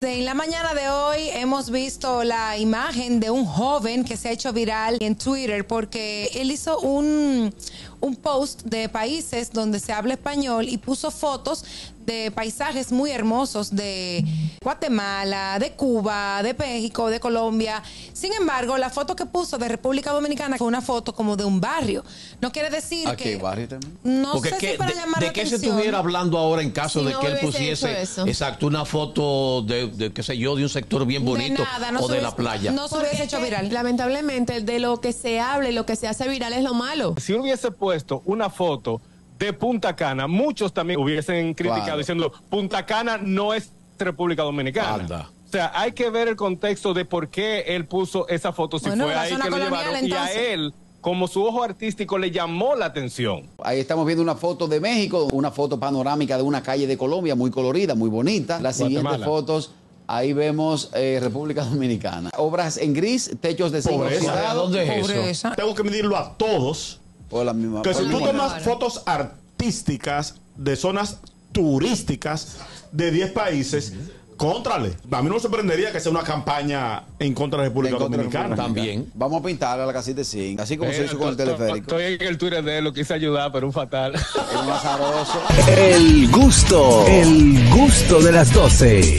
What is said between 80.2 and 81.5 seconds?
zinc, así como se Eh, hizo con el